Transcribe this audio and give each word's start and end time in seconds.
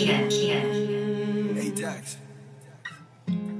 Hey, 0.00 1.72
Dax. 1.76 2.16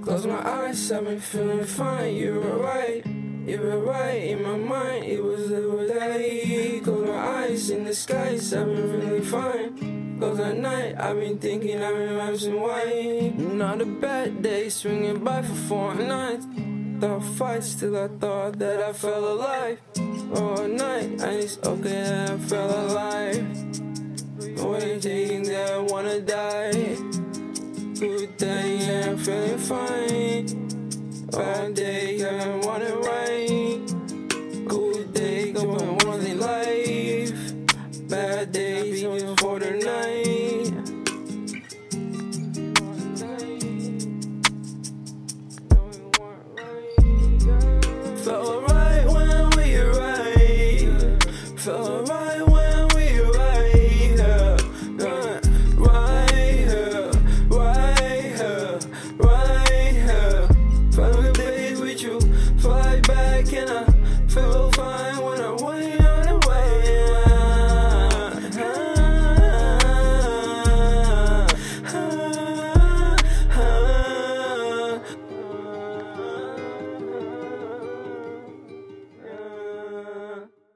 Close 0.00 0.24
my 0.24 0.40
eyes, 0.40 0.90
I've 0.90 1.04
been 1.04 1.21
feeling 1.21 1.64
fine. 1.64 2.14
You 2.14 2.32
were 2.40 2.56
right, 2.56 3.04
you 3.04 3.60
were 3.60 3.78
right 3.80 4.22
in 4.22 4.42
my 4.42 4.56
mind. 4.56 5.04
It 5.04 5.22
was 5.22 5.50
the 5.50 5.60
day. 5.87 6.81
Close 6.82 7.06
my 7.06 7.42
eyes 7.42 7.68
in 7.68 7.85
the 7.85 7.92
skies, 7.92 8.54
I've 8.54 8.74
been 8.74 8.90
really 8.90 9.21
fine. 9.21 10.17
Close 10.18 10.40
at 10.40 10.56
night, 10.56 10.95
I've 10.99 11.21
been 11.21 11.38
thinking 11.38 11.82
I've 11.82 11.95
been 11.95 12.17
rapping 12.17 12.59
wine. 12.59 13.59
Not 13.59 13.82
a 13.82 13.85
bad 13.85 14.41
day, 14.41 14.71
swinging 14.71 15.22
by 15.22 15.42
for 15.42 15.54
four 15.54 15.95
nights. 15.95 16.46
Thought 17.00 17.22
fights 17.36 17.74
till 17.74 17.98
I 17.98 18.09
thought 18.09 18.59
that 18.59 18.80
I 18.80 18.95
felt 18.95 19.24
alive. 19.24 19.78
All 20.34 20.66
night, 20.66 21.20
and 21.20 21.36
it's 21.36 21.59
okay 21.66 22.28
I 22.32 22.38
felt 22.38 22.72
alive. 22.72 23.45
Good 26.20 26.27
day, 26.27 26.97
Today 27.95 29.05
I'm 29.09 29.16
feeling 29.16 29.56
fine. 29.56 30.46
Bad 31.30 31.74
day, 31.74 32.29
I'm 32.29 32.60
to 32.60 32.96
right. 33.09 33.80
Good 34.69 35.15
day, 35.15 35.52
going 35.52 36.05
on 36.05 36.20
in 36.20 36.38
life. 36.38 37.33
Bad 38.10 38.52
day, 38.52 38.91
even 38.91 39.34
for 39.38 39.59
the 39.60 39.70
night. 39.70 40.49